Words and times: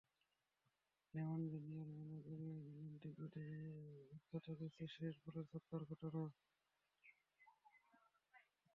Layman 1.13 1.41
junior 1.51 1.87
মনে 1.99 2.17
করিয়ে 2.27 2.55
দিলেন 2.57 2.91
ক্রিকেটের 2.95 3.51
বিখ্যাত 4.09 4.45
কিছু 4.59 4.83
শেষ 4.95 5.13
বলের 5.23 5.45
ছক্কার 5.51 5.81
ঘটনা। 5.89 6.23